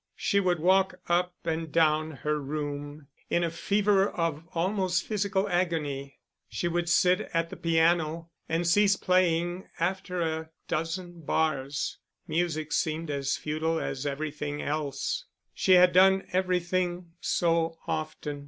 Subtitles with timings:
[0.15, 6.17] She would walk up and down her room in a fever of almost physical agony.
[6.49, 12.71] She would sit at the piano, and cease playing after half a dozen bars music
[12.73, 18.39] seemed as futile as everything else; she had done everything so often.